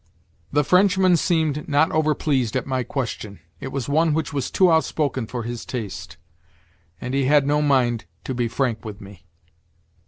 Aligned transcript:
The 0.51 0.63
Frenchman 0.63 1.15
seemed 1.15 1.67
not 1.69 1.91
over 1.91 2.15
pleased 2.15 2.55
at 2.55 2.65
my 2.65 2.81
question. 2.81 3.39
It 3.59 3.67
was 3.67 3.87
one 3.87 4.15
which 4.15 4.33
was 4.33 4.49
too 4.49 4.71
outspoken 4.71 5.27
for 5.27 5.43
his 5.43 5.63
taste—and 5.63 7.13
he 7.13 7.25
had 7.25 7.45
no 7.45 7.61
mind 7.61 8.05
to 8.23 8.33
be 8.33 8.47
frank 8.47 8.83
with 8.83 8.99
me. 8.99 9.27